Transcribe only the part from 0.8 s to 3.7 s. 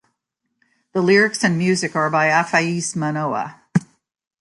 The lyrics and music are by Afaese Manoa.